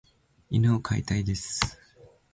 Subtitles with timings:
[0.49, 1.77] 犬を飼いたいです。